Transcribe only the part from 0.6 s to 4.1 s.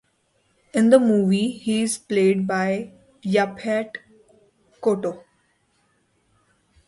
In the movie he is played by Yaphet